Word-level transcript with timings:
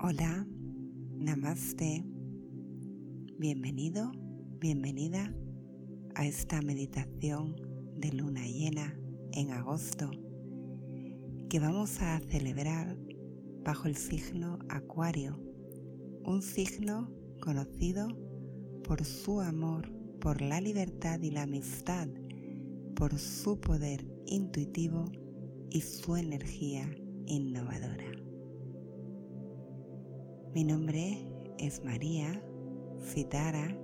Hola, 0.00 0.46
namaste. 1.10 2.04
Bienvenido, 3.36 4.12
bienvenida 4.60 5.34
a 6.14 6.24
esta 6.24 6.62
meditación 6.62 7.56
de 7.96 8.12
luna 8.12 8.46
llena 8.46 8.96
en 9.32 9.50
agosto 9.50 10.08
que 11.50 11.58
vamos 11.58 12.00
a 12.00 12.20
celebrar 12.20 12.96
bajo 13.64 13.88
el 13.88 13.96
signo 13.96 14.60
Acuario, 14.68 15.36
un 16.24 16.42
signo 16.42 17.10
conocido 17.40 18.06
por 18.84 19.04
su 19.04 19.40
amor, 19.40 19.90
por 20.20 20.42
la 20.42 20.60
libertad 20.60 21.20
y 21.22 21.32
la 21.32 21.42
amistad, 21.42 22.06
por 22.94 23.18
su 23.18 23.60
poder 23.60 24.06
intuitivo 24.26 25.06
y 25.70 25.80
su 25.80 26.14
energía 26.14 26.88
innovadora. 27.26 28.27
Mi 30.58 30.64
nombre 30.64 31.18
es 31.56 31.84
María 31.84 32.42
Citara, 33.00 33.78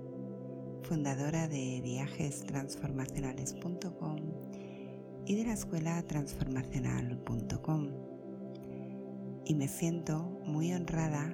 fundadora 0.81 1.47
de 1.47 1.79
viajestransformacionales.com 1.81 4.17
y 5.25 5.35
de 5.35 5.45
la 5.45 5.53
escuela 5.53 6.03
transformacional.com. 6.03 7.87
Y 9.45 9.55
me 9.55 9.69
siento 9.69 10.41
muy 10.43 10.73
honrada 10.73 11.33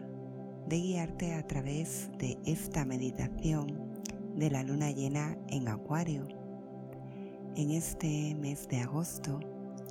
de 0.67 0.79
guiarte 0.79 1.33
a 1.33 1.47
través 1.47 2.11
de 2.19 2.37
esta 2.45 2.85
meditación 2.85 3.99
de 4.35 4.51
la 4.51 4.61
luna 4.61 4.91
llena 4.91 5.39
en 5.47 5.69
Acuario, 5.69 6.27
en 7.55 7.71
este 7.71 8.35
mes 8.35 8.67
de 8.67 8.81
agosto 8.81 9.39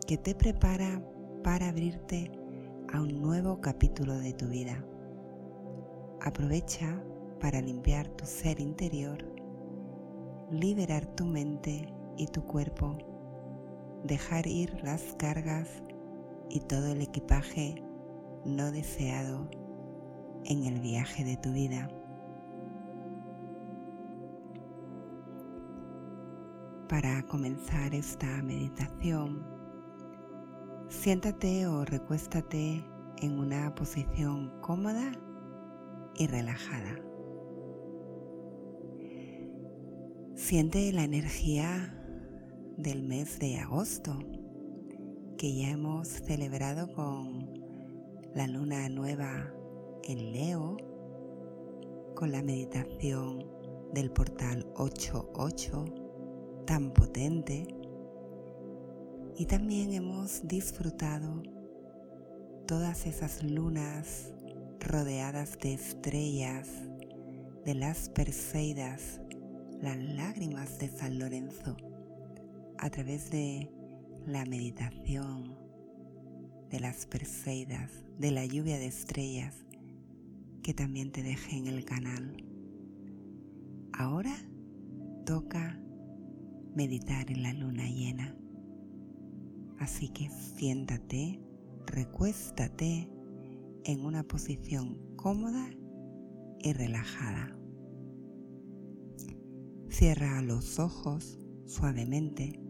que 0.07 0.17
te 0.17 0.37
prepara 0.37 1.03
para 1.43 1.71
abrirte 1.71 2.31
a 2.93 3.01
un 3.01 3.21
nuevo 3.21 3.61
capítulo 3.61 4.17
de 4.17 4.33
tu 4.33 4.47
vida 4.47 4.87
Aprovecha 6.23 7.03
para 7.41 7.63
limpiar 7.63 8.07
tu 8.09 8.27
ser 8.27 8.61
interior, 8.61 9.25
liberar 10.51 11.07
tu 11.07 11.25
mente 11.25 11.95
y 12.19 12.27
tu 12.27 12.45
cuerpo, 12.45 12.99
dejar 14.05 14.47
ir 14.47 14.79
las 14.85 15.01
cargas 15.19 15.83
y 16.51 16.61
todo 16.61 16.89
el 16.89 17.01
equipaje 17.01 17.83
no 18.45 18.71
deseado 18.71 19.49
en 20.45 20.65
el 20.65 20.81
viaje 20.81 21.25
de 21.25 21.39
tu 21.39 21.53
vida. 21.53 21.89
Para 26.87 27.23
comenzar 27.29 27.95
esta 27.95 28.43
meditación, 28.43 29.47
siéntate 30.91 31.67
o 31.67 31.87
recuéstate 31.87 32.85
en 33.23 33.39
una 33.39 33.75
posición 33.75 34.53
cómoda 34.61 35.13
y 36.21 36.27
relajada. 36.27 37.01
Siente 40.35 40.93
la 40.93 41.05
energía 41.05 41.97
del 42.77 43.03
mes 43.03 43.39
de 43.39 43.57
agosto 43.57 44.19
que 45.39 45.57
ya 45.57 45.71
hemos 45.71 46.09
celebrado 46.09 46.93
con 46.93 47.49
la 48.35 48.47
luna 48.47 48.87
nueva 48.91 49.51
en 50.05 50.33
Leo, 50.33 50.77
con 52.15 52.33
la 52.33 52.43
meditación 52.43 53.47
del 53.95 54.11
portal 54.11 54.71
88 54.77 55.85
tan 56.67 56.93
potente 56.93 57.67
y 59.39 59.47
también 59.47 59.95
hemos 59.95 60.47
disfrutado 60.47 61.43
todas 62.67 63.07
esas 63.07 63.43
lunas 63.43 64.35
rodeadas 64.81 65.59
de 65.59 65.75
estrellas, 65.75 66.69
de 67.65 67.75
las 67.75 68.09
Perseidas, 68.09 69.21
las 69.81 69.97
lágrimas 69.97 70.79
de 70.79 70.89
San 70.89 71.19
Lorenzo, 71.19 71.77
a 72.79 72.91
través 72.91 73.31
de 73.31 73.71
la 74.27 74.45
meditación 74.45 75.57
de 76.71 76.81
las 76.81 77.07
Perseidas, 77.07 77.91
de 78.19 78.31
la 78.31 78.45
lluvia 78.45 78.79
de 78.79 78.87
estrellas 78.87 79.55
que 80.63 80.75
también 80.75 81.11
te 81.13 81.23
dejé 81.23 81.57
en 81.57 81.67
el 81.67 81.85
canal. 81.85 82.45
Ahora 83.93 84.37
toca 85.25 85.81
meditar 86.75 87.31
en 87.31 87.43
la 87.43 87.53
luna 87.53 87.89
llena. 87.89 88.35
Así 89.79 90.09
que 90.11 90.29
siéntate, 90.29 91.41
recuéstate 91.87 93.09
en 93.85 94.05
una 94.05 94.23
posición 94.23 94.99
cómoda 95.17 95.71
y 96.61 96.73
relajada. 96.73 97.57
Cierra 99.89 100.41
los 100.43 100.79
ojos 100.79 101.39
suavemente 101.67 102.61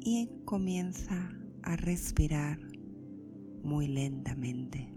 y 0.00 0.30
comienza 0.44 1.30
a 1.62 1.76
respirar 1.76 2.58
muy 3.62 3.88
lentamente. 3.88 4.92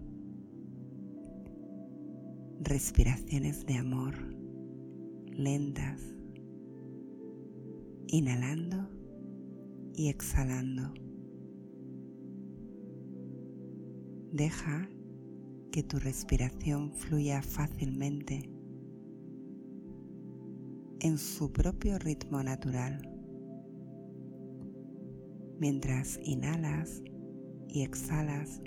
Respiraciones 2.62 3.66
de 3.66 3.76
amor 3.76 4.34
lentas, 5.36 6.02
inhalando 8.08 8.90
y 9.96 10.10
exhalando. 10.10 10.94
Deja 14.34 14.90
que 15.72 15.84
tu 15.84 16.00
respiración 16.00 16.92
fluya 16.92 17.44
fácilmente 17.44 18.50
en 21.02 21.20
su 21.20 21.52
propio 21.54 22.00
ritmo 22.00 22.42
natural. 22.42 23.00
Mientras 25.60 26.20
inhalas 26.24 27.04
y 27.68 27.84
exhalas, 27.84 28.60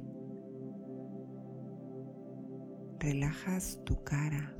relajas 3.01 3.81
tu 3.85 4.05
cara, 4.05 4.57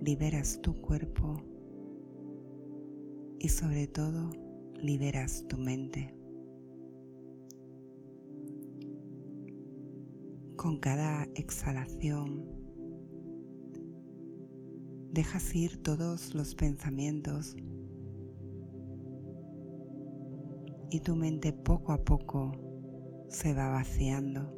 liberas 0.00 0.60
tu 0.62 0.80
cuerpo 0.80 1.42
y 3.40 3.48
sobre 3.48 3.88
todo 3.88 4.30
liberas 4.80 5.44
tu 5.48 5.58
mente. 5.58 6.15
Con 10.66 10.78
cada 10.78 11.28
exhalación 11.36 12.44
dejas 15.12 15.54
ir 15.54 15.80
todos 15.80 16.34
los 16.34 16.56
pensamientos 16.56 17.54
y 20.90 20.98
tu 20.98 21.14
mente 21.14 21.52
poco 21.52 21.92
a 21.92 21.98
poco 21.98 22.50
se 23.28 23.54
va 23.54 23.68
vaciando. 23.68 24.52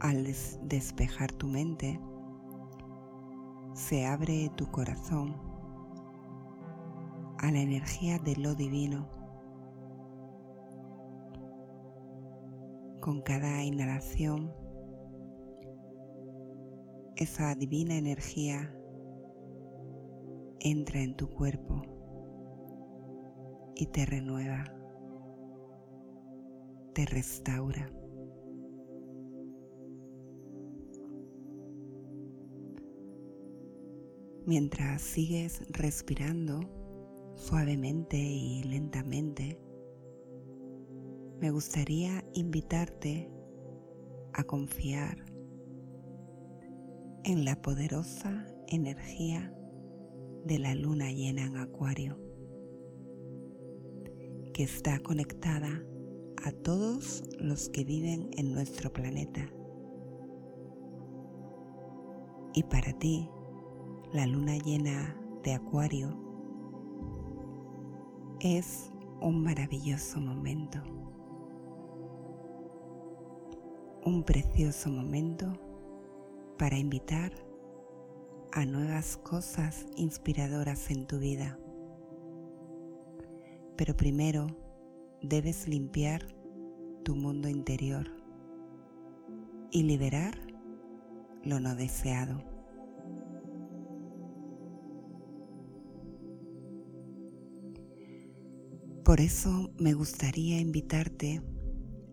Al 0.00 0.26
despejar 0.64 1.30
tu 1.30 1.46
mente, 1.46 2.00
se 3.74 4.06
abre 4.06 4.50
tu 4.56 4.68
corazón 4.72 5.36
a 7.38 7.52
la 7.52 7.60
energía 7.60 8.18
de 8.18 8.34
lo 8.34 8.56
divino 8.56 9.21
Con 13.02 13.20
cada 13.20 13.64
inhalación, 13.64 14.54
esa 17.16 17.52
divina 17.56 17.96
energía 17.96 18.72
entra 20.60 21.02
en 21.02 21.16
tu 21.16 21.28
cuerpo 21.28 21.82
y 23.74 23.86
te 23.86 24.06
renueva, 24.06 24.62
te 26.94 27.04
restaura. 27.06 27.90
Mientras 34.46 35.02
sigues 35.02 35.66
respirando 35.72 36.60
suavemente 37.34 38.16
y 38.16 38.62
lentamente, 38.62 39.58
me 41.42 41.50
gustaría 41.50 42.24
invitarte 42.34 43.28
a 44.32 44.44
confiar 44.44 45.26
en 47.24 47.44
la 47.44 47.60
poderosa 47.60 48.46
energía 48.68 49.52
de 50.44 50.60
la 50.60 50.76
luna 50.76 51.10
llena 51.10 51.44
en 51.44 51.56
acuario, 51.56 52.16
que 54.54 54.62
está 54.62 55.00
conectada 55.00 55.84
a 56.44 56.52
todos 56.52 57.24
los 57.40 57.68
que 57.70 57.82
viven 57.82 58.30
en 58.36 58.52
nuestro 58.52 58.92
planeta. 58.92 59.52
Y 62.54 62.62
para 62.62 62.92
ti, 63.00 63.28
la 64.12 64.28
luna 64.28 64.58
llena 64.58 65.20
de 65.42 65.54
acuario 65.54 66.16
es 68.38 68.92
un 69.20 69.42
maravilloso 69.42 70.20
momento, 70.20 71.01
un 74.04 74.24
precioso 74.24 74.90
momento 74.90 75.52
para 76.58 76.76
invitar 76.76 77.32
a 78.52 78.66
nuevas 78.66 79.16
cosas 79.16 79.86
inspiradoras 79.96 80.90
en 80.90 81.06
tu 81.06 81.18
vida. 81.18 81.58
Pero 83.76 83.96
primero 83.96 84.46
debes 85.22 85.68
limpiar 85.68 86.26
tu 87.04 87.14
mundo 87.14 87.48
interior 87.48 88.08
y 89.70 89.84
liberar 89.84 90.36
lo 91.44 91.60
no 91.60 91.74
deseado. 91.74 92.42
Por 99.04 99.20
eso 99.20 99.72
me 99.78 99.94
gustaría 99.94 100.60
invitarte 100.60 101.42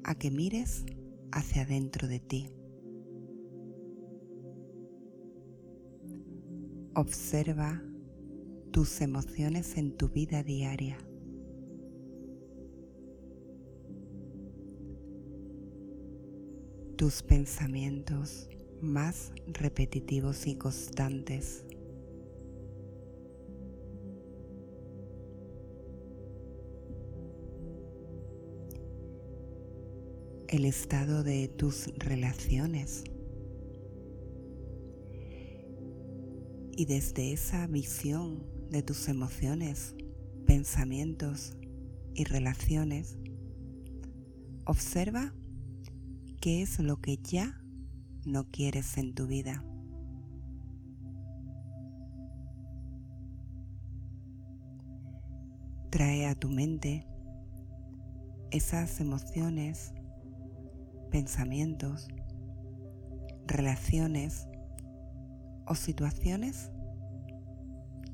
a 0.03 0.15
que 0.15 0.31
mires 0.31 0.85
hacia 1.31 1.63
adentro 1.63 2.07
de 2.07 2.19
ti. 2.19 2.49
Observa 6.95 7.81
tus 8.71 9.01
emociones 9.01 9.77
en 9.77 9.95
tu 9.95 10.09
vida 10.09 10.43
diaria. 10.43 10.97
Tus 16.97 17.23
pensamientos 17.23 18.49
más 18.81 19.31
repetitivos 19.47 20.47
y 20.47 20.55
constantes. 20.55 21.65
El 30.51 30.65
estado 30.65 31.23
de 31.23 31.47
tus 31.47 31.93
relaciones. 31.99 33.03
Y 36.75 36.85
desde 36.85 37.33
esa 37.33 37.67
visión 37.67 38.43
de 38.71 38.81
tus 38.81 39.09
emociones, 39.09 39.95
pensamientos 40.47 41.55
y 42.15 42.23
relaciones, 42.23 43.19
observa 44.65 45.35
qué 46.41 46.63
es 46.63 46.79
lo 46.79 46.99
que 46.99 47.17
ya 47.17 47.61
no 48.25 48.49
quieres 48.49 48.97
en 48.97 49.13
tu 49.13 49.27
vida. 49.27 49.63
Trae 55.91 56.25
a 56.25 56.33
tu 56.33 56.49
mente 56.49 57.05
esas 58.49 58.99
emociones 58.99 59.93
pensamientos, 61.09 62.07
relaciones 63.45 64.47
o 65.67 65.75
situaciones 65.75 66.71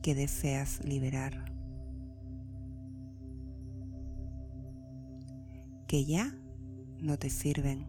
que 0.02 0.16
deseas 0.16 0.84
liberar. 0.84 1.46
Que 5.88 6.06
ya 6.06 6.36
no 7.00 7.18
te 7.18 7.30
sirven. 7.30 7.86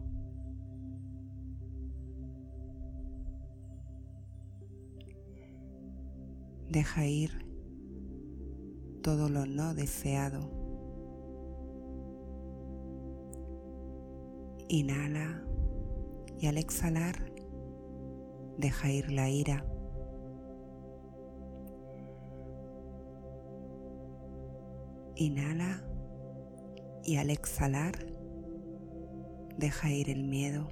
Deja 6.69 7.05
ir 7.05 7.45
todo 9.01 9.29
lo 9.29 9.45
no 9.45 9.73
deseado. 9.73 10.56
Inhala 14.69 15.41
y 16.37 16.47
al 16.47 16.57
exhalar 16.57 17.15
deja 18.57 18.91
ir 18.91 19.09
la 19.13 19.29
ira. 19.29 19.65
Inhala 25.15 25.81
y 27.05 27.15
al 27.15 27.29
exhalar 27.29 27.93
deja 29.57 29.89
ir 29.89 30.09
el 30.09 30.25
miedo. 30.25 30.67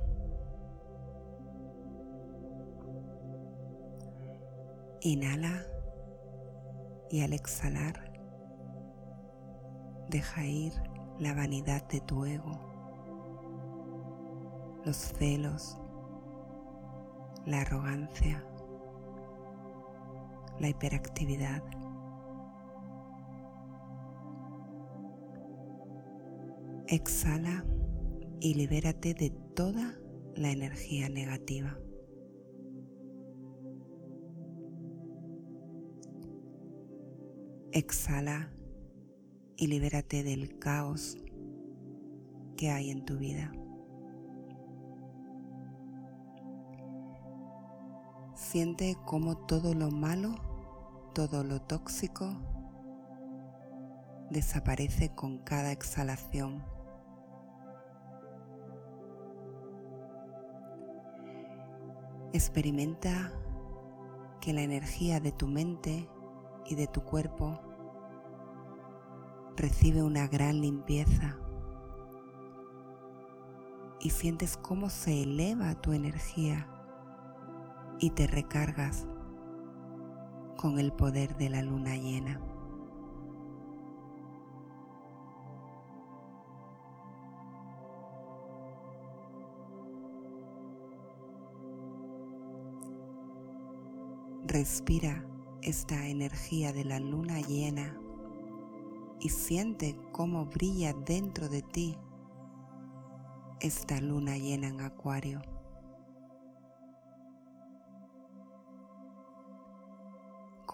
Inhala 5.00 5.66
y 7.10 7.22
al 7.22 7.32
exhalar 7.32 8.12
deja 10.10 10.46
ir 10.46 10.74
la 11.18 11.34
vanidad 11.34 11.88
de 11.88 12.02
tu 12.02 12.26
ego 12.26 12.65
los 14.86 14.98
celos, 14.98 15.78
la 17.46 17.62
arrogancia, 17.62 18.46
la 20.60 20.70
hiperactividad. 20.70 21.64
Exhala 26.88 27.66
y 28.40 28.54
libérate 28.54 29.16
de 29.16 29.32
toda 29.56 30.00
la 30.36 30.52
energía 30.52 31.10
negativa. 31.10 31.80
Exhala 37.72 38.52
y 39.58 39.68
libérate 39.68 40.24
del 40.24 40.60
caos 40.60 41.18
que 42.56 42.70
hay 42.70 42.92
en 42.92 43.04
tu 43.04 43.18
vida. 43.18 43.52
Siente 48.56 48.96
como 49.04 49.36
todo 49.36 49.74
lo 49.74 49.92
malo, 49.92 50.34
todo 51.14 51.44
lo 51.44 51.62
tóxico 51.62 52.38
desaparece 54.30 55.14
con 55.14 55.40
cada 55.40 55.74
exhalación. 55.74 56.64
Experimenta 62.32 63.34
que 64.40 64.54
la 64.54 64.62
energía 64.62 65.20
de 65.20 65.34
tu 65.34 65.48
mente 65.48 66.10
y 66.66 66.76
de 66.76 66.88
tu 66.88 67.04
cuerpo 67.04 67.60
recibe 69.58 70.02
una 70.02 70.30
gran 70.30 70.62
limpieza 70.62 71.38
y 74.00 74.12
sientes 74.12 74.56
cómo 74.56 74.90
se 74.90 75.24
eleva 75.24 75.76
tu 75.82 75.92
energía 75.92 76.70
y 78.00 78.10
te 78.12 78.28
recargas 78.28 79.08
con 80.58 80.80
el 80.80 80.92
poder 80.92 81.36
de 81.38 81.50
la 81.50 81.62
luna 81.62 81.96
llena. 81.96 82.42
Respira 94.46 95.26
esta 95.62 96.08
energía 96.08 96.72
de 96.72 96.86
la 96.86 97.00
luna 97.00 97.42
llena 97.42 98.00
y 99.20 99.30
siente 99.30 99.98
cómo 100.12 100.46
brilla 100.46 100.94
dentro 100.94 101.50
de 101.50 101.62
ti 101.62 101.98
esta 103.60 104.00
luna 104.00 104.38
llena 104.38 104.68
en 104.68 104.82
acuario. 104.82 105.42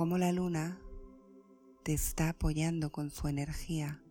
Cómo 0.02 0.18
la 0.18 0.32
luna 0.32 0.80
te 1.84 1.94
está 1.94 2.30
apoyando 2.30 2.92
con 2.92 3.12
su 3.12 3.28
energía 3.28 4.02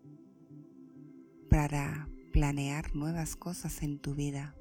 para 1.48 2.08
planear 2.32 2.94
nuevas 2.94 3.34
cosas 3.34 3.82
en 3.82 3.98
tu 3.98 4.14
vida. 4.14 4.54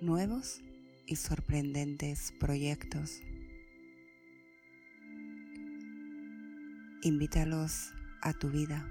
Nuevos 0.00 0.62
y 1.06 1.16
sorprendentes 1.16 2.32
proyectos. 2.40 3.20
Invítalos 7.02 7.92
a 8.22 8.32
tu 8.32 8.48
vida 8.48 8.88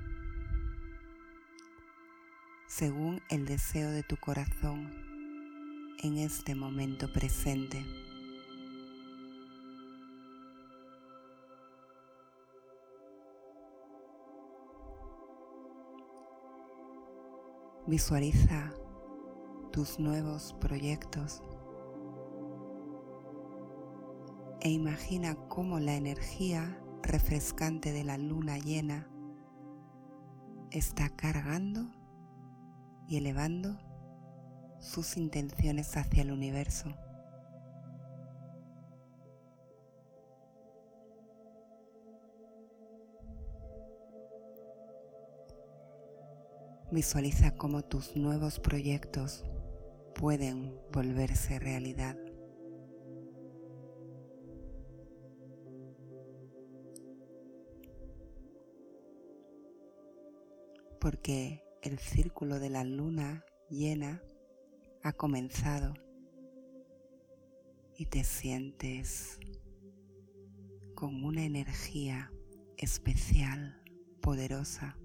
según 2.68 3.24
el 3.32 3.48
deseo 3.48 3.90
de 3.90 4.04
tu 4.04 4.18
corazón 4.18 5.13
en 6.02 6.18
este 6.18 6.56
momento 6.56 7.12
presente. 7.12 7.86
Visualiza 17.86 18.74
tus 19.72 20.00
nuevos 20.00 20.54
proyectos 20.60 21.42
e 24.62 24.70
imagina 24.70 25.36
cómo 25.50 25.80
la 25.80 25.96
energía 25.96 26.80
refrescante 27.02 27.92
de 27.92 28.06
la 28.06 28.18
luna 28.18 28.58
llena 28.58 29.10
está 30.72 31.10
cargando 31.10 31.92
y 33.08 33.18
elevando 33.18 33.78
sus 34.84 35.16
intenciones 35.16 35.96
hacia 35.96 36.24
el 36.24 36.32
universo. 36.32 36.94
Visualiza 46.92 47.56
cómo 47.56 47.82
tus 47.82 48.16
nuevos 48.16 48.60
proyectos 48.60 49.46
pueden 50.14 50.78
volverse 50.92 51.58
realidad. 51.58 52.18
Porque 61.00 61.64
el 61.82 61.98
círculo 61.98 62.60
de 62.60 62.70
la 62.70 62.84
luna 62.84 63.44
llena 63.70 64.22
ha 65.04 65.12
comenzado 65.12 65.94
y 67.98 68.06
te 68.06 68.24
sientes 68.24 69.38
con 70.96 71.26
una 71.26 71.44
energía 71.44 72.32
especial, 72.78 73.84
poderosa. 74.22 74.98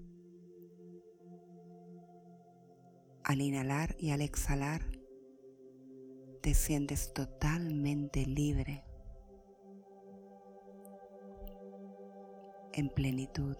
Al 3.25 3.41
inhalar 3.41 3.97
y 3.99 4.11
al 4.11 4.21
exhalar, 4.21 4.81
te 6.41 6.53
sientes 6.53 7.13
totalmente 7.13 8.25
libre, 8.25 8.85
en 12.71 12.87
plenitud. 12.87 13.57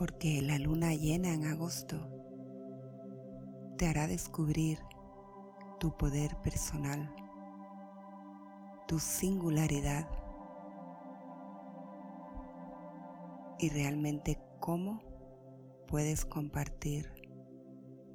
Porque 0.00 0.40
la 0.40 0.58
luna 0.58 0.94
llena 0.94 1.34
en 1.34 1.44
agosto 1.44 1.98
te 3.76 3.86
hará 3.86 4.06
descubrir 4.06 4.78
tu 5.78 5.94
poder 5.94 6.40
personal, 6.42 7.14
tu 8.88 8.98
singularidad 8.98 10.08
y 13.58 13.68
realmente 13.68 14.40
cómo 14.58 15.02
puedes 15.86 16.24
compartir 16.24 17.12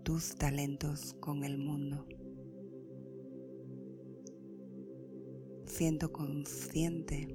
tus 0.02 0.34
talentos 0.34 1.14
con 1.20 1.44
el 1.44 1.60
mundo. 1.60 2.08
Siendo 5.68 6.12
consciente 6.12 7.28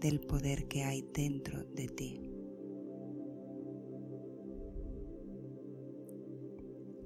del 0.00 0.18
poder 0.20 0.66
que 0.66 0.82
hay 0.82 1.02
dentro 1.12 1.62
de 1.64 1.88
ti. 1.88 2.31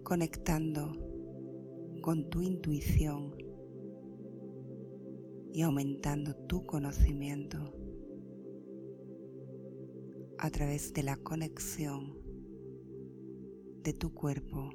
Conectando 0.07 0.93
con 2.01 2.31
tu 2.31 2.41
intuición 2.41 3.35
y 5.53 5.63
aumentando 5.63 6.33
tu 6.47 6.65
conocimiento 6.65 7.75
a 10.39 10.49
través 10.51 10.93
de 10.93 11.03
la 11.03 11.17
conexión 11.17 12.17
de 13.83 13.95
tu 13.95 14.15
cuerpo 14.15 14.71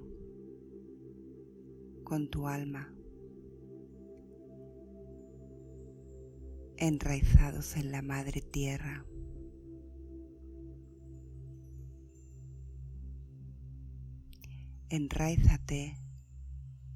con 2.04 2.30
tu 2.30 2.50
alma, 2.50 2.94
enraizados 6.76 7.78
en 7.78 7.94
la 7.94 8.02
madre 8.02 8.42
tierra. 8.42 9.06
Enraízate 14.94 15.98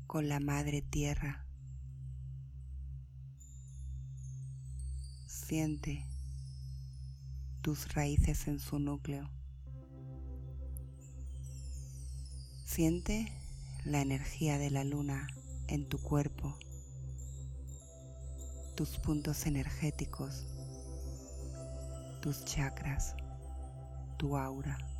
con 0.05 0.27
la 0.27 0.41
madre 0.41 0.81
tierra. 0.81 1.45
Siente 5.27 6.05
tus 7.61 7.93
raíces 7.93 8.49
en 8.49 8.59
su 8.59 8.79
núcleo. 8.79 9.29
Siente 12.65 13.31
la 13.85 14.01
energía 14.01 14.57
de 14.57 14.71
la 14.71 14.83
luna 14.83 15.27
en 15.69 15.87
tu 15.87 15.97
cuerpo, 15.97 16.59
tus 18.75 18.99
puntos 18.99 19.45
energéticos, 19.45 20.43
tus 22.21 22.43
chakras, 22.43 23.15
tu 24.17 24.35
aura. 24.35 24.94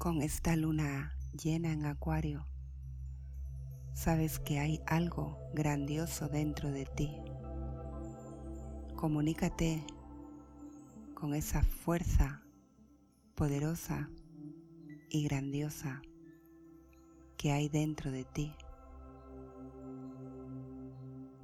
Con 0.00 0.22
esta 0.22 0.56
luna 0.56 1.12
llena 1.34 1.74
en 1.74 1.84
acuario, 1.84 2.46
sabes 3.92 4.38
que 4.38 4.58
hay 4.58 4.80
algo 4.86 5.36
grandioso 5.52 6.26
dentro 6.26 6.70
de 6.70 6.86
ti. 6.86 7.10
Comunícate 8.96 9.84
con 11.12 11.34
esa 11.34 11.62
fuerza 11.62 12.42
poderosa 13.34 14.08
y 15.10 15.22
grandiosa 15.24 16.00
que 17.36 17.52
hay 17.52 17.68
dentro 17.68 18.10
de 18.10 18.24
ti. 18.24 18.54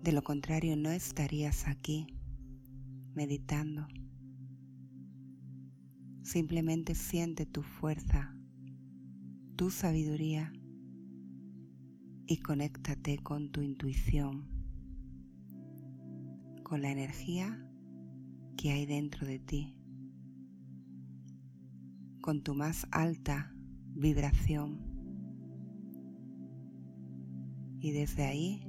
De 0.03 0.13
lo 0.13 0.25
contrario, 0.25 0.79
no 0.79 0.91
estarías 0.91 1.69
aquí 1.69 2.07
meditando. 3.15 3.87
Simplemente 6.23 6.95
siente 6.95 7.45
tu 7.45 7.63
fuerza, 7.63 8.36
tu 9.57 9.71
sabiduría 9.71 10.53
y 12.27 12.37
conéctate 12.43 13.17
con 13.17 13.51
tu 13.51 13.63
intuición, 13.63 14.45
con 16.63 16.83
la 16.83 16.91
energía 16.91 17.67
que 18.59 18.73
hay 18.73 18.85
dentro 18.85 19.27
de 19.27 19.39
ti, 19.39 19.75
con 22.21 22.43
tu 22.43 22.55
más 22.55 22.87
alta 22.91 23.55
vibración. 23.95 24.79
Y 27.81 27.93
desde 27.93 28.25
ahí, 28.25 28.63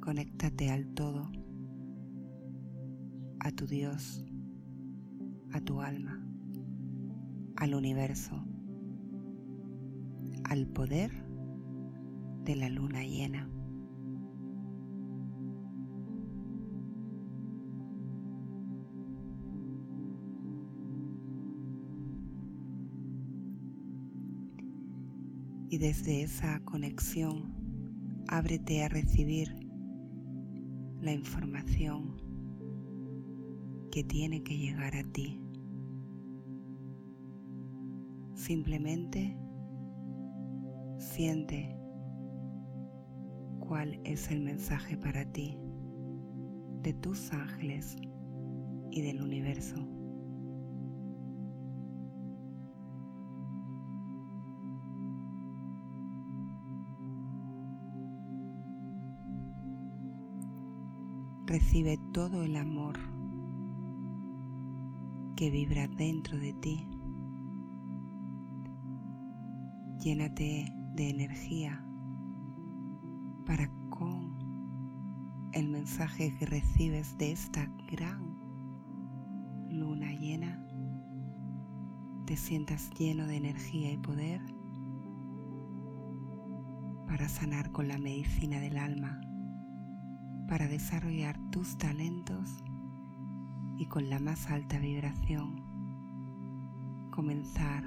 conéctate 0.00 0.70
al 0.70 0.94
todo, 0.94 1.32
a 3.40 3.50
tu 3.50 3.66
Dios, 3.66 4.24
a 5.50 5.60
tu 5.60 5.80
alma, 5.80 6.24
al 7.56 7.74
universo, 7.74 8.46
al 10.52 10.66
poder 10.66 11.10
de 12.44 12.56
la 12.56 12.68
luna 12.68 13.02
llena. 13.04 13.48
Y 25.70 25.78
desde 25.78 26.22
esa 26.22 26.60
conexión, 26.66 27.54
ábrete 28.28 28.84
a 28.84 28.90
recibir 28.90 29.48
la 31.00 31.12
información 31.12 32.20
que 33.90 34.04
tiene 34.04 34.42
que 34.42 34.58
llegar 34.58 34.96
a 34.96 35.02
ti. 35.02 35.40
Simplemente 38.34 39.41
siente 41.02 41.76
cuál 43.58 44.00
es 44.04 44.30
el 44.30 44.40
mensaje 44.40 44.96
para 44.96 45.24
ti 45.24 45.58
de 46.82 46.94
tus 46.94 47.32
ángeles 47.32 47.96
y 48.90 49.02
del 49.02 49.20
universo. 49.20 49.76
Recibe 61.46 61.98
todo 62.14 62.42
el 62.44 62.56
amor 62.56 62.98
que 65.36 65.50
vibra 65.50 65.88
dentro 65.88 66.38
de 66.38 66.54
ti. 66.54 66.86
Llénate 69.98 70.81
de 70.94 71.10
energía 71.10 71.84
para 73.46 73.70
con 73.90 74.36
el 75.52 75.68
mensaje 75.68 76.34
que 76.38 76.46
recibes 76.46 77.16
de 77.18 77.32
esta 77.32 77.66
gran 77.90 78.36
luna 79.70 80.12
llena 80.12 80.62
te 82.26 82.36
sientas 82.36 82.90
lleno 82.98 83.26
de 83.26 83.36
energía 83.36 83.92
y 83.92 83.98
poder 83.98 84.40
para 87.06 87.28
sanar 87.28 87.72
con 87.72 87.88
la 87.88 87.98
medicina 87.98 88.58
del 88.60 88.78
alma, 88.78 89.20
para 90.48 90.66
desarrollar 90.66 91.38
tus 91.50 91.76
talentos 91.76 92.64
y 93.76 93.86
con 93.86 94.08
la 94.08 94.18
más 94.18 94.50
alta 94.50 94.78
vibración 94.78 95.62
comenzar 97.10 97.84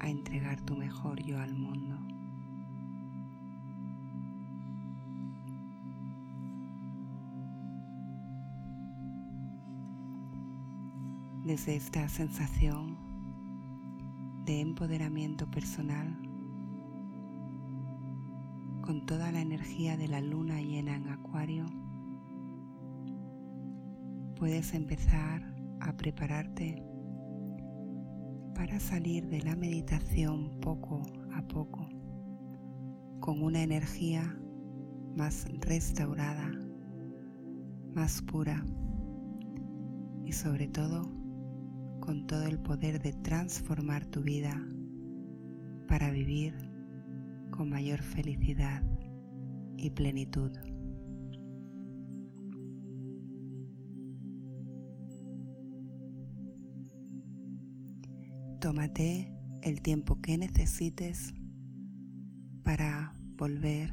a 0.00 0.10
entregar 0.10 0.60
tu 0.60 0.76
mejor 0.76 1.22
yo 1.22 1.40
al 1.40 1.54
mundo. 1.54 2.07
Desde 11.48 11.76
esta 11.76 12.06
sensación 12.10 12.98
de 14.44 14.60
empoderamiento 14.60 15.50
personal, 15.50 16.14
con 18.82 19.06
toda 19.06 19.32
la 19.32 19.40
energía 19.40 19.96
de 19.96 20.08
la 20.08 20.20
luna 20.20 20.60
llena 20.60 20.94
en 20.96 21.08
acuario, 21.08 21.64
puedes 24.36 24.74
empezar 24.74 25.42
a 25.80 25.96
prepararte 25.96 26.84
para 28.54 28.78
salir 28.78 29.26
de 29.30 29.40
la 29.40 29.56
meditación 29.56 30.60
poco 30.60 31.00
a 31.32 31.40
poco, 31.48 31.88
con 33.20 33.42
una 33.42 33.62
energía 33.62 34.38
más 35.16 35.46
restaurada, 35.62 36.52
más 37.94 38.20
pura 38.20 38.66
y 40.26 40.32
sobre 40.32 40.68
todo 40.68 41.17
con 42.00 42.26
todo 42.26 42.44
el 42.44 42.58
poder 42.58 43.00
de 43.00 43.12
transformar 43.12 44.06
tu 44.06 44.22
vida 44.22 44.60
para 45.88 46.10
vivir 46.10 46.54
con 47.50 47.70
mayor 47.70 48.02
felicidad 48.02 48.82
y 49.76 49.90
plenitud. 49.90 50.50
Tómate 58.60 59.32
el 59.62 59.80
tiempo 59.82 60.20
que 60.20 60.36
necesites 60.36 61.32
para 62.64 63.12
volver 63.36 63.92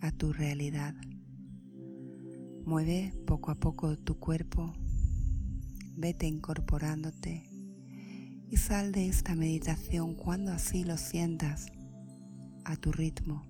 a 0.00 0.12
tu 0.12 0.32
realidad. 0.32 0.94
Mueve 2.64 3.12
poco 3.26 3.50
a 3.50 3.56
poco 3.56 3.98
tu 3.98 4.18
cuerpo, 4.18 4.72
vete 5.96 6.26
incorporándote 6.26 7.48
y 8.50 8.56
sal 8.58 8.92
de 8.92 9.08
esta 9.08 9.34
meditación 9.34 10.14
cuando 10.14 10.52
así 10.52 10.84
lo 10.84 10.96
sientas 10.96 11.66
a 12.64 12.76
tu 12.76 12.92
ritmo. 12.92 13.46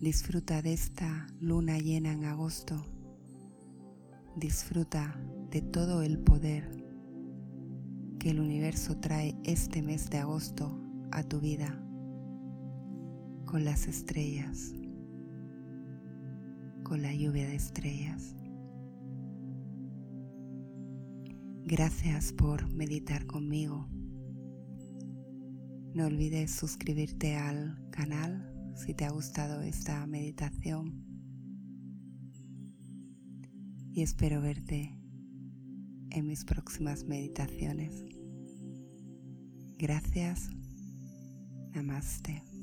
Disfruta 0.00 0.60
de 0.62 0.72
esta 0.72 1.26
luna 1.40 1.78
llena 1.78 2.12
en 2.12 2.24
agosto. 2.24 2.84
Disfruta 4.36 5.18
de 5.50 5.62
todo 5.62 6.02
el 6.02 6.18
poder 6.18 6.84
que 8.18 8.30
el 8.30 8.40
universo 8.40 8.98
trae 8.98 9.36
este 9.44 9.82
mes 9.82 10.10
de 10.10 10.18
agosto 10.18 10.80
a 11.10 11.22
tu 11.22 11.40
vida 11.40 11.80
con 13.44 13.64
las 13.64 13.86
estrellas, 13.86 14.74
con 16.82 17.02
la 17.02 17.14
lluvia 17.14 17.46
de 17.46 17.54
estrellas. 17.54 18.34
Gracias 21.66 22.34
por 22.34 22.68
meditar 22.68 23.26
conmigo. 23.26 23.88
No 25.94 26.06
olvides 26.06 26.50
suscribirte 26.50 27.36
al 27.36 27.88
canal 27.90 28.52
si 28.76 28.92
te 28.92 29.06
ha 29.06 29.10
gustado 29.10 29.62
esta 29.62 30.06
meditación. 30.06 31.06
Y 33.92 34.02
espero 34.02 34.42
verte 34.42 34.94
en 36.10 36.26
mis 36.26 36.44
próximas 36.44 37.04
meditaciones. 37.04 38.04
Gracias. 39.78 40.50
Namaste. 41.72 42.53